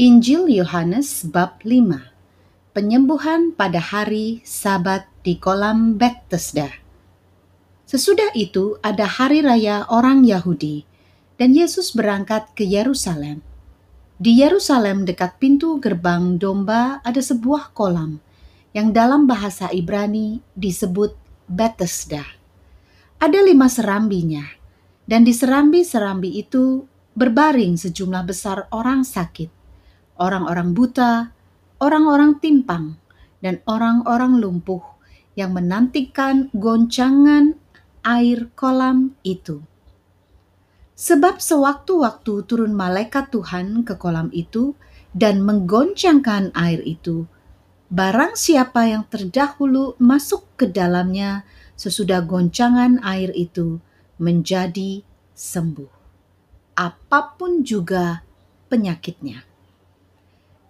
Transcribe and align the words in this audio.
Injil 0.00 0.48
Yohanes 0.48 1.20
bab 1.28 1.60
5 1.68 2.72
Penyembuhan 2.72 3.52
pada 3.52 3.76
hari 3.76 4.40
Sabat 4.40 5.04
di 5.20 5.36
kolam 5.36 6.00
Bethesda. 6.00 6.72
Sesudah 7.84 8.32
itu 8.32 8.80
ada 8.80 9.04
hari 9.04 9.44
raya 9.44 9.84
orang 9.92 10.24
Yahudi 10.24 10.88
dan 11.36 11.52
Yesus 11.52 11.92
berangkat 11.92 12.56
ke 12.56 12.64
Yerusalem. 12.64 13.44
Di 14.16 14.32
Yerusalem 14.40 15.04
dekat 15.04 15.36
pintu 15.36 15.76
gerbang 15.76 16.40
domba 16.40 17.04
ada 17.04 17.20
sebuah 17.20 17.76
kolam 17.76 18.16
yang 18.72 18.96
dalam 18.96 19.28
bahasa 19.28 19.68
Ibrani 19.68 20.40
disebut 20.56 21.12
Bethesda. 21.44 22.24
Ada 23.20 23.44
lima 23.44 23.68
serambinya 23.68 24.56
dan 25.04 25.20
di 25.20 25.36
serambi-serambi 25.36 26.40
itu 26.40 26.88
berbaring 27.12 27.76
sejumlah 27.76 28.24
besar 28.24 28.72
orang 28.72 29.04
sakit 29.04 29.60
orang-orang 30.22 30.70
buta, 30.70 31.34
orang-orang 31.82 32.38
timpang, 32.38 32.94
dan 33.42 33.58
orang-orang 33.66 34.38
lumpuh 34.38 34.80
yang 35.34 35.50
menantikan 35.50 36.46
goncangan 36.54 37.58
air 38.06 38.46
kolam 38.54 39.18
itu. 39.26 39.66
Sebab 40.94 41.42
sewaktu-waktu 41.42 42.46
turun 42.46 42.78
malaikat 42.78 43.34
Tuhan 43.34 43.82
ke 43.82 43.98
kolam 43.98 44.30
itu 44.30 44.78
dan 45.10 45.42
menggoncangkan 45.42 46.54
air 46.54 46.78
itu, 46.86 47.26
barang 47.90 48.38
siapa 48.38 48.86
yang 48.86 49.02
terdahulu 49.10 49.98
masuk 49.98 50.46
ke 50.54 50.70
dalamnya 50.70 51.42
sesudah 51.74 52.22
goncangan 52.22 53.02
air 53.02 53.34
itu 53.34 53.82
menjadi 54.22 55.02
sembuh. 55.34 55.90
Apa 56.78 57.34
pun 57.34 57.66
juga 57.66 58.22
penyakitnya. 58.70 59.51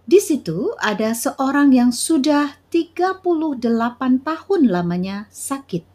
Di 0.03 0.19
situ 0.19 0.75
ada 0.83 1.15
seorang 1.15 1.71
yang 1.71 1.95
sudah 1.95 2.59
38 2.75 3.63
tahun 4.27 4.61
lamanya 4.67 5.31
sakit. 5.31 5.87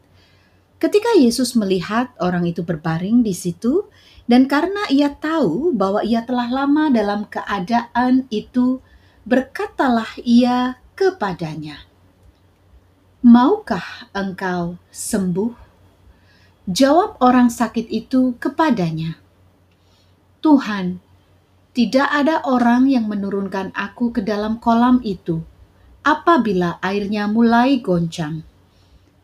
Ketika 0.80 1.12
Yesus 1.20 1.60
melihat 1.60 2.16
orang 2.22 2.48
itu 2.48 2.64
berbaring 2.64 3.20
di 3.20 3.36
situ, 3.36 3.90
dan 4.30 4.48
karena 4.48 4.88
ia 4.88 5.12
tahu 5.12 5.76
bahwa 5.76 6.06
ia 6.08 6.24
telah 6.24 6.48
lama 6.48 6.88
dalam 6.88 7.28
keadaan 7.28 8.32
itu, 8.32 8.80
berkatalah 9.28 10.08
ia 10.24 10.80
kepadanya, 10.96 11.84
"Maukah 13.20 14.08
engkau 14.16 14.80
sembuh?" 14.88 15.52
Jawab 16.68 17.20
orang 17.20 17.52
sakit 17.52 17.92
itu 17.92 18.40
kepadanya, 18.40 19.20
"Tuhan, 20.40 21.04
tidak 21.78 22.10
ada 22.10 22.42
orang 22.42 22.90
yang 22.90 23.06
menurunkan 23.06 23.70
aku 23.78 24.10
ke 24.10 24.26
dalam 24.26 24.58
kolam 24.58 24.98
itu 25.06 25.46
apabila 26.02 26.82
airnya 26.82 27.30
mulai 27.30 27.78
goncang. 27.86 28.42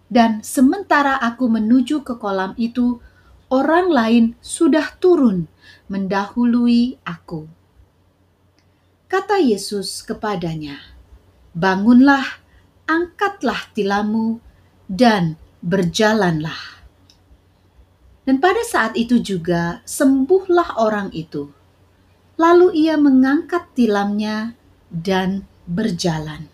Dan 0.06 0.46
sementara 0.46 1.18
aku 1.18 1.50
menuju 1.50 2.06
ke 2.06 2.14
kolam 2.22 2.54
itu, 2.62 3.02
orang 3.50 3.90
lain 3.90 4.24
sudah 4.38 4.86
turun 5.02 5.50
mendahului 5.90 7.02
aku. 7.02 7.50
Kata 9.10 9.42
Yesus 9.42 10.06
kepadanya, 10.06 10.78
"Bangunlah, 11.58 12.38
angkatlah 12.86 13.74
tilammu, 13.74 14.38
dan 14.86 15.42
berjalanlah." 15.66 16.86
Dan 18.30 18.38
pada 18.38 18.62
saat 18.62 18.94
itu 18.94 19.18
juga 19.18 19.82
sembuhlah 19.90 20.78
orang 20.78 21.10
itu 21.18 21.63
Lalu 22.34 22.74
ia 22.90 22.98
mengangkat 22.98 23.70
tilamnya 23.78 24.58
dan 24.90 25.46
berjalan. 25.70 26.50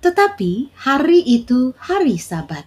Tetapi 0.00 0.72
hari 0.80 1.20
itu 1.26 1.76
hari 1.76 2.16
Sabat. 2.16 2.64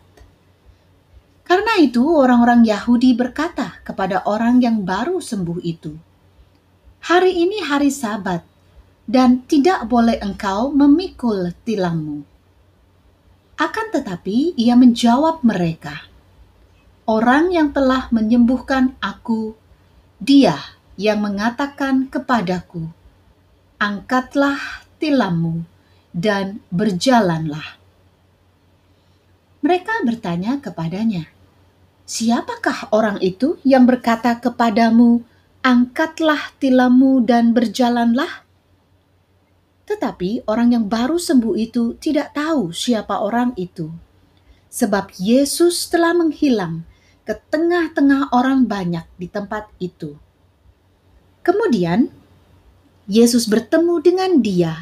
Karena 1.48 1.82
itu, 1.82 2.00
orang-orang 2.00 2.64
Yahudi 2.64 3.18
berkata 3.18 3.82
kepada 3.84 4.24
orang 4.30 4.62
yang 4.62 4.86
baru 4.86 5.20
sembuh 5.20 5.60
itu, 5.66 5.92
"Hari 7.10 7.34
ini 7.34 7.60
hari 7.66 7.90
Sabat, 7.92 8.46
dan 9.10 9.44
tidak 9.50 9.90
boleh 9.90 10.22
engkau 10.22 10.72
memikul 10.72 11.52
tilammu." 11.66 12.24
Akan 13.60 13.88
tetapi, 13.92 14.56
ia 14.56 14.78
menjawab 14.78 15.44
mereka, 15.44 16.08
"Orang 17.10 17.52
yang 17.52 17.74
telah 17.76 18.08
menyembuhkan 18.14 18.96
aku, 19.02 19.58
Dia 20.22 20.81
yang 21.02 21.26
mengatakan 21.26 22.06
kepadaku, 22.14 22.86
"Angkatlah 23.82 24.86
tilammu 25.02 25.66
dan 26.14 26.62
berjalanlah." 26.70 27.82
Mereka 29.66 30.06
bertanya 30.06 30.62
kepadanya, 30.62 31.26
"Siapakah 32.06 32.94
orang 32.94 33.18
itu 33.26 33.58
yang 33.66 33.90
berkata 33.90 34.38
kepadamu, 34.38 35.26
'Angkatlah 35.66 36.54
tilammu 36.62 37.26
dan 37.26 37.50
berjalanlah'?" 37.58 38.46
Tetapi 39.90 40.46
orang 40.46 40.78
yang 40.78 40.86
baru 40.86 41.18
sembuh 41.18 41.58
itu 41.58 41.98
tidak 41.98 42.38
tahu 42.38 42.70
siapa 42.70 43.18
orang 43.18 43.58
itu, 43.58 43.90
sebab 44.70 45.18
Yesus 45.18 45.90
telah 45.90 46.14
menghilang 46.14 46.86
ke 47.26 47.34
tengah-tengah 47.50 48.30
orang 48.34 48.70
banyak 48.70 49.06
di 49.18 49.26
tempat 49.26 49.68
itu. 49.82 50.16
Kemudian 51.42 52.14
Yesus 53.10 53.50
bertemu 53.50 53.98
dengan 53.98 54.32
dia 54.46 54.74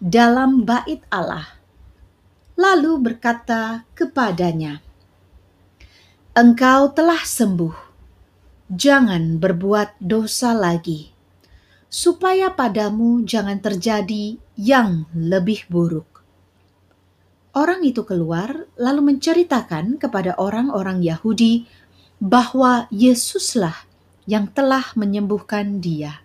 dalam 0.00 0.64
bait 0.64 1.04
Allah, 1.12 1.58
lalu 2.56 2.96
berkata 2.96 3.84
kepadanya, 3.92 4.80
"Engkau 6.32 6.88
telah 6.96 7.20
sembuh, 7.20 7.76
jangan 8.72 9.36
berbuat 9.36 10.00
dosa 10.00 10.56
lagi, 10.56 11.12
supaya 11.92 12.56
padamu 12.56 13.20
jangan 13.28 13.60
terjadi 13.60 14.40
yang 14.56 15.04
lebih 15.12 15.68
buruk." 15.68 16.24
Orang 17.52 17.84
itu 17.84 18.06
keluar, 18.08 18.70
lalu 18.80 19.12
menceritakan 19.12 20.00
kepada 20.00 20.38
orang-orang 20.40 21.04
Yahudi 21.04 21.68
bahwa 22.16 22.88
Yesuslah 22.88 23.87
yang 24.28 24.52
telah 24.52 24.92
menyembuhkan 24.92 25.80
dia. 25.80 26.20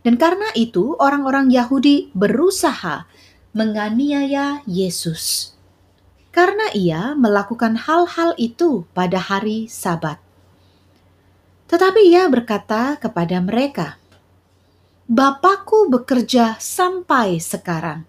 Dan 0.00 0.16
karena 0.16 0.48
itu, 0.56 0.96
orang-orang 0.96 1.52
Yahudi 1.52 2.08
berusaha 2.16 3.04
menganiaya 3.52 4.64
Yesus 4.64 5.56
karena 6.36 6.68
ia 6.76 7.16
melakukan 7.16 7.80
hal-hal 7.88 8.36
itu 8.36 8.84
pada 8.92 9.16
hari 9.16 9.72
Sabat. 9.72 10.20
Tetapi 11.64 12.12
ia 12.12 12.28
berkata 12.28 13.00
kepada 13.00 13.40
mereka, 13.40 13.96
"Bapakku 15.08 15.88
bekerja 15.88 16.60
sampai 16.60 17.40
sekarang, 17.40 18.04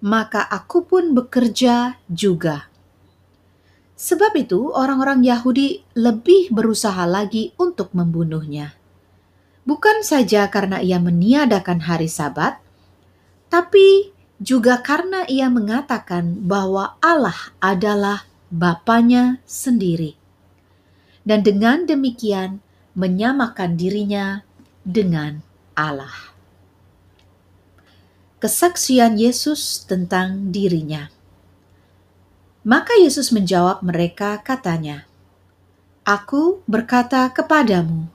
maka 0.00 0.40
aku 0.48 0.88
pun 0.88 1.12
bekerja 1.12 2.00
juga." 2.08 2.69
Sebab 4.00 4.32
itu, 4.40 4.72
orang-orang 4.72 5.20
Yahudi 5.20 5.84
lebih 5.92 6.48
berusaha 6.48 7.04
lagi 7.04 7.52
untuk 7.60 7.92
membunuhnya. 7.92 8.72
Bukan 9.68 10.00
saja 10.00 10.48
karena 10.48 10.80
ia 10.80 10.96
meniadakan 10.96 11.84
hari 11.84 12.08
Sabat, 12.08 12.64
tapi 13.52 14.08
juga 14.40 14.80
karena 14.80 15.28
ia 15.28 15.52
mengatakan 15.52 16.48
bahwa 16.48 16.96
Allah 17.04 17.52
adalah 17.60 18.24
Bapaknya 18.48 19.38
sendiri. 19.44 20.16
Dan 21.22 21.44
dengan 21.44 21.84
demikian 21.84 22.64
menyamakan 22.96 23.76
dirinya 23.76 24.42
dengan 24.82 25.44
Allah. 25.76 26.34
Kesaksian 28.40 29.20
Yesus 29.20 29.84
tentang 29.84 30.48
dirinya. 30.48 31.19
Maka 32.60 32.92
Yesus 33.00 33.32
menjawab 33.32 33.80
mereka 33.80 34.36
katanya, 34.44 35.08
Aku 36.04 36.60
berkata 36.68 37.24
kepadamu, 37.32 38.12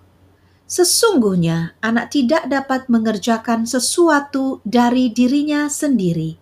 sesungguhnya 0.70 1.74
anak 1.82 2.14
tidak 2.14 2.46
dapat 2.46 2.86
mengerjakan 2.86 3.66
sesuatu 3.66 4.62
dari 4.62 5.10
dirinya 5.10 5.66
sendiri, 5.66 6.38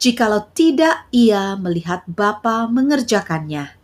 jikalau 0.00 0.48
tidak 0.56 1.04
ia 1.12 1.52
melihat 1.60 2.00
Bapa 2.08 2.64
mengerjakannya. 2.64 3.76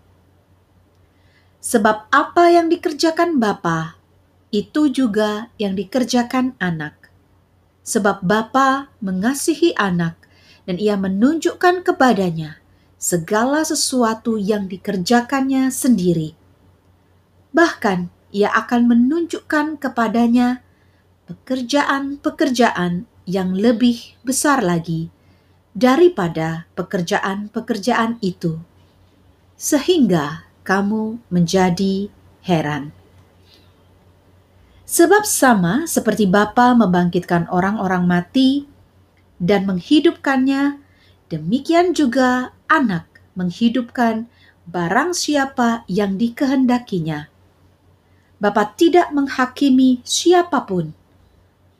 Sebab 1.60 2.08
apa 2.08 2.44
yang 2.48 2.72
dikerjakan 2.72 3.36
Bapa, 3.36 4.00
itu 4.56 4.88
juga 4.88 5.52
yang 5.60 5.76
dikerjakan 5.76 6.56
anak. 6.56 7.12
Sebab 7.84 8.24
Bapa 8.24 8.88
mengasihi 9.04 9.76
anak 9.76 10.16
dan 10.64 10.80
ia 10.80 10.96
menunjukkan 10.96 11.84
kepadanya 11.84 12.63
segala 13.04 13.60
sesuatu 13.68 14.40
yang 14.40 14.64
dikerjakannya 14.64 15.68
sendiri. 15.68 16.32
Bahkan 17.52 18.08
ia 18.32 18.48
akan 18.48 18.88
menunjukkan 18.88 19.76
kepadanya 19.76 20.64
pekerjaan-pekerjaan 21.28 23.04
yang 23.28 23.52
lebih 23.52 24.16
besar 24.24 24.64
lagi 24.64 25.12
daripada 25.76 26.64
pekerjaan-pekerjaan 26.72 28.24
itu, 28.24 28.56
sehingga 29.60 30.48
kamu 30.64 31.20
menjadi 31.28 32.08
heran. 32.40 32.88
Sebab 34.88 35.28
sama 35.28 35.84
seperti 35.84 36.24
Bapa 36.24 36.72
membangkitkan 36.72 37.52
orang-orang 37.52 38.08
mati 38.08 38.64
dan 39.36 39.68
menghidupkannya, 39.68 40.83
demikian 41.34 41.98
juga 41.98 42.54
anak 42.70 43.10
menghidupkan 43.34 44.30
barang 44.70 45.10
siapa 45.12 45.82
yang 45.90 46.14
dikehendakinya. 46.14 47.26
Bapa 48.38 48.76
tidak 48.78 49.10
menghakimi 49.10 49.98
siapa 50.06 50.62
pun, 50.62 50.94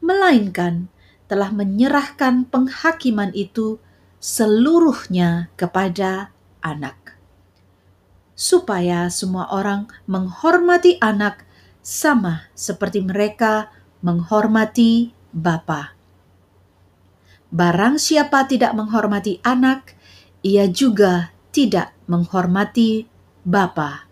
melainkan 0.02 0.90
telah 1.30 1.54
menyerahkan 1.54 2.48
penghakiman 2.50 3.30
itu 3.32 3.78
seluruhnya 4.18 5.52
kepada 5.54 6.32
anak. 6.60 7.16
Supaya 8.34 9.06
semua 9.12 9.46
orang 9.54 9.86
menghormati 10.10 10.98
anak 10.98 11.46
sama 11.84 12.50
seperti 12.56 13.04
mereka 13.04 13.70
menghormati 14.00 15.12
Bapa. 15.30 15.92
Barang 17.54 18.02
siapa 18.02 18.50
tidak 18.50 18.74
menghormati 18.74 19.38
anak, 19.46 19.94
ia 20.42 20.66
juga 20.66 21.30
tidak 21.54 21.94
menghormati 22.10 23.06
Bapa 23.46 24.10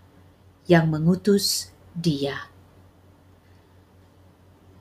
yang 0.71 0.87
mengutus 0.87 1.75
dia. 1.91 2.47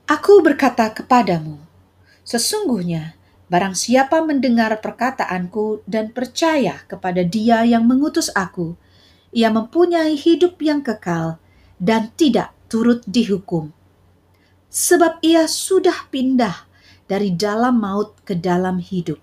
Aku 0.06 0.46
berkata 0.46 0.94
kepadamu, 0.94 1.58
sesungguhnya 2.22 3.18
barang 3.50 3.74
siapa 3.74 4.22
mendengar 4.22 4.78
perkataanku 4.78 5.81
dan 5.90 6.13
percaya 6.13 6.86
kepada 6.86 7.25
dia 7.25 7.66
yang 7.66 7.90
mengutus 7.90 8.30
aku, 8.38 8.78
ia 9.34 9.50
mempunyai 9.50 10.13
hidup 10.13 10.62
yang 10.62 10.86
kekal 10.86 11.42
dan 11.81 12.13
tidak 12.13 12.54
turut 12.69 13.02
dihukum. 13.10 13.74
Sebab 14.69 15.18
ia 15.25 15.50
sudah 15.50 16.06
pindah 16.13 16.71
dari 17.12 17.36
dalam 17.36 17.84
maut 17.84 18.16
ke 18.24 18.40
dalam 18.40 18.80
hidup. 18.80 19.19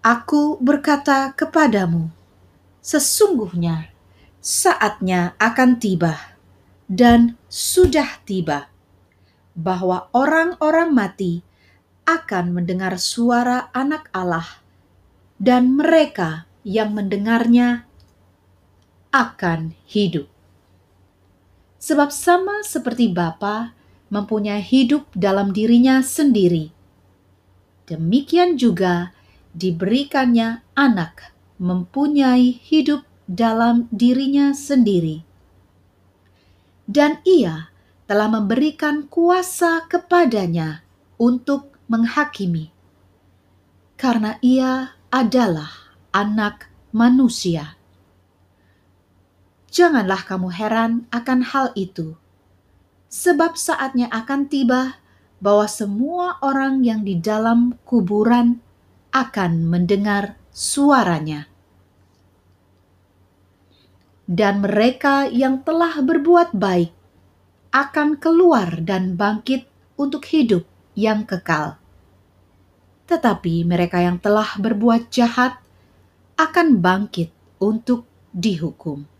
Aku 0.00 0.56
berkata 0.56 1.36
kepadamu, 1.36 2.08
sesungguhnya 2.80 3.92
saatnya 4.40 5.36
akan 5.36 5.76
tiba 5.76 6.16
dan 6.88 7.36
sudah 7.52 8.24
tiba 8.24 8.72
bahwa 9.52 10.08
orang-orang 10.16 10.96
mati 10.96 11.44
akan 12.08 12.56
mendengar 12.56 12.96
suara 12.96 13.68
Anak 13.76 14.08
Allah, 14.16 14.62
dan 15.36 15.76
mereka 15.76 16.48
yang 16.62 16.94
mendengarnya 16.94 17.84
akan 19.12 19.74
hidup. 19.90 20.30
Sebab, 21.82 22.14
sama 22.14 22.62
seperti 22.62 23.10
Bapa 23.10 23.74
mempunyai 24.12 24.62
hidup 24.62 25.10
dalam 25.12 25.50
dirinya 25.50 26.02
sendiri, 26.02 26.70
demikian 27.90 28.54
juga 28.54 29.14
diberikannya 29.56 30.62
Anak 30.76 31.32
mempunyai 31.56 32.60
hidup 32.60 33.02
dalam 33.26 33.88
dirinya 33.88 34.52
sendiri, 34.52 35.24
dan 36.86 37.18
Ia 37.26 37.72
telah 38.06 38.30
memberikan 38.30 39.10
kuasa 39.10 39.82
kepadanya 39.90 40.86
untuk 41.18 41.74
menghakimi, 41.90 42.70
karena 43.98 44.38
ia 44.44 44.94
adalah 45.10 45.96
anak 46.14 46.70
manusia. 46.94 47.74
Janganlah 49.72 50.22
kamu 50.22 50.48
heran 50.54 50.92
akan 51.10 51.40
hal 51.42 51.66
itu, 51.74 52.14
sebab 53.16 53.56
saatnya 53.56 54.12
akan 54.12 54.44
tiba 54.52 55.00
bahwa 55.40 55.64
semua 55.64 56.36
orang 56.44 56.84
yang 56.84 57.00
di 57.00 57.16
dalam 57.16 57.72
kuburan 57.88 58.60
akan 59.08 59.64
mendengar 59.64 60.36
suaranya. 60.52 61.48
Dan 64.28 64.60
mereka 64.60 65.24
yang 65.32 65.64
telah 65.64 65.96
berbuat 66.04 66.52
baik 66.52 66.92
akan 67.72 68.20
keluar 68.20 68.84
dan 68.84 69.16
bangkit 69.16 69.64
untuk 69.96 70.28
hidup 70.28 70.68
yang 70.92 71.24
kekal. 71.24 71.80
Tetapi 73.06 73.64
mereka 73.64 74.02
yang 74.02 74.20
telah 74.20 74.58
berbuat 74.60 75.08
jahat 75.08 75.56
akan 76.36 76.82
bangkit 76.82 77.30
untuk 77.62 78.04
dihukum. 78.34 79.15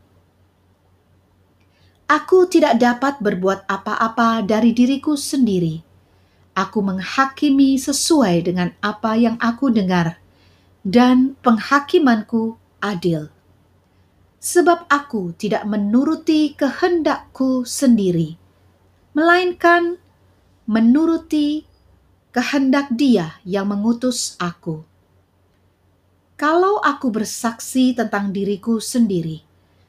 Aku 2.06 2.46
tidak 2.46 2.78
dapat 2.78 3.18
berbuat 3.18 3.66
apa-apa 3.66 4.46
dari 4.46 4.70
diriku 4.70 5.18
sendiri. 5.18 5.82
Aku 6.54 6.78
menghakimi 6.78 7.74
sesuai 7.74 8.46
dengan 8.46 8.70
apa 8.78 9.18
yang 9.18 9.34
aku 9.42 9.74
dengar, 9.74 10.22
dan 10.86 11.34
penghakimanku 11.42 12.54
adil. 12.78 13.26
Sebab 14.38 14.86
aku 14.86 15.34
tidak 15.34 15.66
menuruti 15.66 16.54
kehendakku 16.54 17.66
sendiri, 17.66 18.38
melainkan 19.10 19.98
menuruti 20.70 21.66
kehendak 22.30 22.86
Dia 22.94 23.42
yang 23.42 23.66
mengutus 23.66 24.38
aku. 24.38 24.86
Kalau 26.36 26.78
aku 26.84 27.08
bersaksi 27.08 27.96
tentang 27.96 28.30
diriku 28.30 28.76
sendiri, 28.76 29.45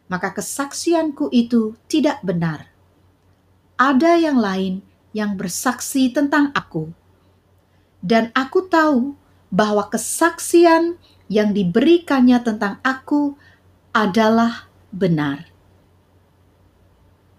maka 0.08 0.36
kesaksianku 0.36 1.32
itu 1.32 1.76
tidak 1.92 2.20
benar. 2.24 2.72
Ada 3.78 4.18
yang 4.18 4.40
lain 4.42 4.82
yang 5.14 5.40
bersaksi 5.40 6.10
tentang 6.12 6.52
aku, 6.52 6.92
dan 8.04 8.34
aku 8.36 8.68
tahu 8.68 9.16
bahwa 9.48 9.88
kesaksian 9.88 11.00
yang 11.32 11.56
diberikannya 11.56 12.40
tentang 12.44 12.80
aku 12.84 13.38
adalah 13.96 14.68
benar 14.92 15.58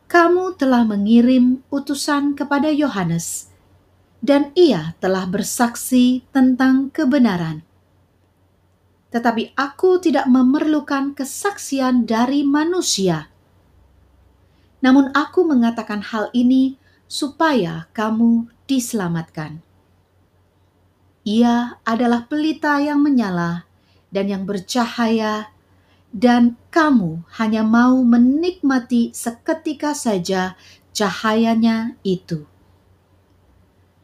kamu 0.09 0.56
telah 0.56 0.88
mengirim 0.88 1.61
utusan 1.69 2.32
kepada 2.32 2.73
Yohanes, 2.73 3.53
dan 4.25 4.49
ia 4.56 4.96
telah 5.05 5.29
bersaksi 5.29 6.25
tentang 6.32 6.89
kebenaran. 6.89 7.68
Tetapi 9.08 9.56
aku 9.56 10.00
tidak 10.00 10.29
memerlukan 10.29 11.17
kesaksian 11.17 12.05
dari 12.05 12.44
manusia. 12.44 13.32
Namun 14.84 15.10
aku 15.17 15.48
mengatakan 15.48 16.05
hal 16.05 16.29
ini 16.36 16.77
supaya 17.08 17.88
kamu 17.96 18.53
diselamatkan. 18.69 19.65
Ia 21.24 21.81
adalah 21.84 22.29
pelita 22.29 22.81
yang 22.81 23.00
menyala 23.00 23.65
dan 24.12 24.29
yang 24.29 24.44
bercahaya 24.44 25.53
dan 26.12 26.56
kamu 26.72 27.24
hanya 27.36 27.60
mau 27.65 28.00
menikmati 28.00 29.12
seketika 29.12 29.93
saja 29.93 30.56
cahayanya 30.96 31.96
itu. 32.00 32.48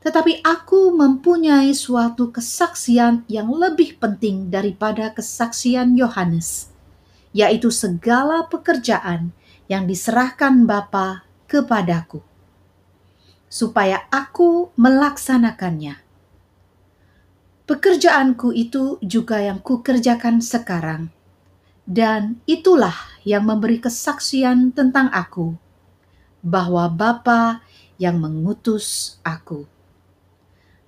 Tetapi 0.05 0.45
aku 0.45 0.93
mempunyai 0.93 1.73
suatu 1.73 2.29
kesaksian 2.29 3.25
yang 3.25 3.49
lebih 3.49 3.97
penting 3.97 4.53
daripada 4.53 5.09
kesaksian 5.17 5.97
Yohanes, 5.97 6.69
yaitu 7.33 7.73
segala 7.73 8.45
pekerjaan 8.45 9.33
yang 9.65 9.89
diserahkan 9.89 10.69
Bapa 10.69 11.25
kepadaku, 11.49 12.21
supaya 13.49 14.05
aku 14.13 14.69
melaksanakannya. 14.77 15.97
Pekerjaanku 17.65 18.53
itu 18.53 19.01
juga 19.01 19.41
yang 19.41 19.57
kukerjakan 19.57 20.45
sekarang, 20.45 21.09
dan 21.89 22.45
itulah 22.45 22.93
yang 23.25 23.49
memberi 23.49 23.81
kesaksian 23.81 24.69
tentang 24.77 25.09
aku, 25.17 25.57
bahwa 26.45 26.93
Bapa 26.93 27.65
yang 27.97 28.21
mengutus 28.21 29.17
aku. 29.25 29.65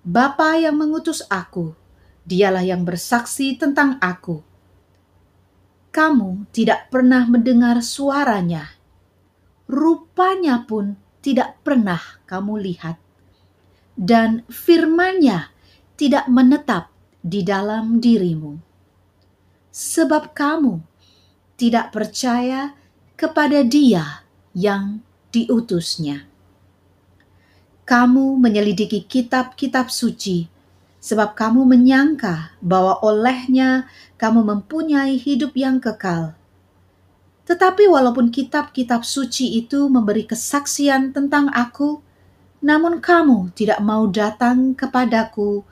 Bapa 0.06 0.54
yang 0.54 0.78
mengutus 0.78 1.26
aku, 1.26 1.75
dialah 2.22 2.62
yang 2.62 2.86
bersaksi 2.86 3.58
tentang 3.58 3.98
aku. 3.98 4.38
Kamu 5.90 6.46
tidak 6.54 6.86
pernah 6.94 7.26
mendengar 7.26 7.82
suaranya, 7.82 8.70
rupanya 9.66 10.62
pun 10.62 10.94
tidak 11.18 11.58
pernah 11.66 11.98
kamu 12.30 12.54
lihat, 12.70 13.02
dan 13.98 14.46
firmannya 14.46 15.50
tidak 15.98 16.30
menetap 16.30 16.94
di 17.26 17.42
dalam 17.42 17.98
dirimu 17.98 18.66
sebab 19.76 20.32
kamu 20.32 20.80
tidak 21.60 21.92
percaya 21.92 22.72
kepada 23.12 23.60
Dia 23.60 24.25
yang 24.56 25.04
diutusnya. 25.28 26.25
Kamu 27.87 28.35
menyelidiki 28.43 29.07
kitab-kitab 29.07 29.95
suci, 29.95 30.50
sebab 30.99 31.38
kamu 31.38 31.62
menyangka 31.62 32.59
bahwa 32.59 32.99
olehnya 32.99 33.87
kamu 34.19 34.43
mempunyai 34.43 35.14
hidup 35.14 35.55
yang 35.55 35.78
kekal. 35.78 36.35
Tetapi 37.47 37.87
walaupun 37.87 38.35
kitab-kitab 38.35 39.07
suci 39.07 39.55
itu 39.55 39.87
memberi 39.87 40.26
kesaksian 40.26 41.14
tentang 41.14 41.47
aku, 41.55 42.02
namun 42.59 42.99
kamu 42.99 43.55
tidak 43.55 43.78
mau 43.78 44.11
datang 44.11 44.75
kepadaku 44.75 45.62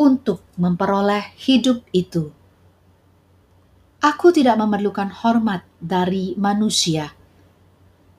untuk 0.00 0.40
memperoleh 0.56 1.36
hidup 1.36 1.84
itu. 1.92 2.32
Aku 4.00 4.32
tidak 4.32 4.56
memerlukan 4.56 5.12
hormat 5.12 5.68
dari 5.76 6.32
manusia. 6.40 7.17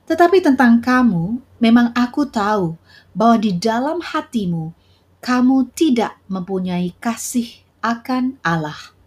Tetapi 0.10 0.42
tentang 0.42 0.82
kamu, 0.82 1.38
memang 1.62 1.94
aku 1.94 2.26
tahu 2.26 2.74
bahwa 3.14 3.38
di 3.38 3.54
dalam 3.54 4.02
hatimu 4.02 4.74
kamu 5.22 5.70
tidak 5.78 6.18
mempunyai 6.26 6.98
kasih 6.98 7.62
akan 7.86 8.42
Allah. 8.42 8.98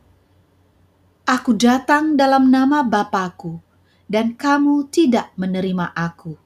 Aku 1.27 1.59
datang 1.59 2.15
dalam 2.15 2.55
nama 2.55 2.87
Bapakku, 2.87 3.59
dan 4.07 4.37
kamu 4.37 4.93
tidak 4.93 5.33
menerima 5.35 5.91
aku. 5.97 6.39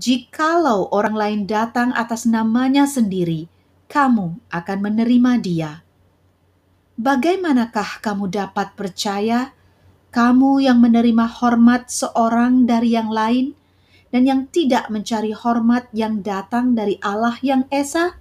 Jikalau 0.00 0.88
orang 0.90 1.14
lain 1.14 1.40
datang 1.44 1.92
atas 1.92 2.24
namanya 2.24 2.88
sendiri, 2.88 3.52
kamu 3.86 4.40
akan 4.48 4.78
menerima 4.80 5.32
dia. 5.42 5.72
Bagaimanakah 6.96 8.00
kamu 8.00 8.32
dapat 8.32 8.72
percaya, 8.74 9.52
kamu 10.08 10.64
yang 10.64 10.80
menerima 10.80 11.26
hormat 11.28 11.92
seorang 11.92 12.64
dari 12.64 12.96
yang 12.96 13.12
lain, 13.12 13.59
dan 14.10 14.26
yang 14.26 14.42
tidak 14.50 14.90
mencari 14.90 15.30
hormat 15.30 15.86
yang 15.94 16.22
datang 16.22 16.74
dari 16.74 16.98
Allah 17.02 17.38
yang 17.40 17.66
Esa? 17.70 18.18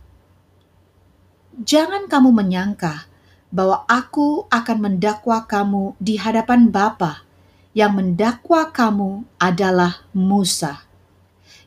Jangan 1.59 2.07
kamu 2.07 2.29
menyangka 2.31 3.09
bahwa 3.49 3.83
aku 3.89 4.45
akan 4.53 4.77
mendakwa 4.77 5.43
kamu 5.49 5.97
di 5.97 6.21
hadapan 6.21 6.69
Bapa 6.69 7.25
yang 7.73 7.97
mendakwa 7.97 8.69
kamu 8.69 9.25
adalah 9.41 10.05
Musa, 10.13 10.85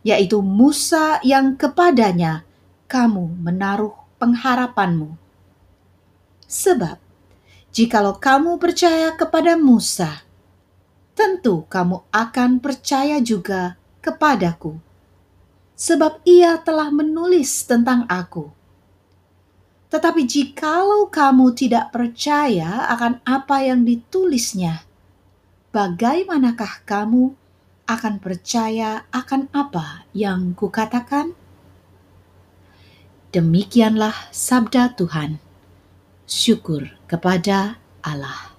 yaitu 0.07 0.39
Musa 0.41 1.19
yang 1.27 1.59
kepadanya 1.59 2.47
kamu 2.87 3.37
menaruh 3.43 3.95
pengharapanmu. 4.23 5.19
Sebab, 6.47 7.01
jikalau 7.75 8.21
kamu 8.23 8.61
percaya 8.63 9.15
kepada 9.19 9.59
Musa, 9.59 10.23
tentu 11.19 11.67
kamu 11.67 12.07
akan 12.15 12.61
percaya 12.63 13.19
juga 13.19 13.82
kepadaku, 14.03 14.83
sebab 15.79 16.21
ia 16.27 16.59
telah 16.61 16.91
menulis 16.91 17.65
tentang 17.65 18.05
aku. 18.11 18.51
Tetapi 19.89 20.25
jikalau 20.25 21.09
kamu 21.09 21.53
tidak 21.55 21.95
percaya 21.95 22.91
akan 22.91 23.23
apa 23.23 23.63
yang 23.63 23.87
ditulisnya, 23.87 24.85
bagaimanakah 25.73 26.85
kamu 26.85 27.33
akan 27.89 28.15
percaya 28.19 29.05
akan 29.13 29.53
apa 29.53 30.09
yang 30.17 30.57
kukatakan? 30.57 31.37
Demikianlah 33.33 34.29
sabda 34.29 34.93
Tuhan. 34.93 35.41
Syukur 36.29 36.89
kepada 37.09 37.81
Allah. 38.05 38.52